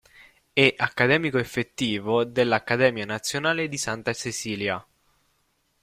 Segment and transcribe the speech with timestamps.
[0.51, 4.83] È "Accademico effettivo" dell'Accademia Nazionale di Santa Cecilia.